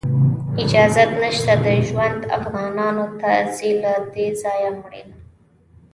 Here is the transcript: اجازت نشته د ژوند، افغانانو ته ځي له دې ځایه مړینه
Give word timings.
اجازت 0.63 1.09
نشته 1.23 1.53
د 1.65 1.67
ژوند، 1.87 2.19
افغانانو 2.37 3.05
ته 3.19 3.31
ځي 3.55 3.71
له 3.83 3.91
دې 4.13 4.27
ځایه 4.41 4.69
مړینه 4.77 5.15